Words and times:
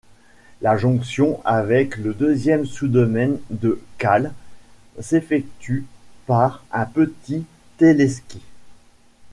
La 0.63 0.77
jonction 0.79 1.39
avec 1.45 1.95
le 1.97 2.15
deuxième 2.15 2.65
sous-domaine 2.65 3.37
de 3.51 3.79
Kals 3.99 4.31
s'effectue 4.99 5.85
par 6.25 6.63
un 6.71 6.87
petit 6.87 7.45
téléski. 7.77 8.41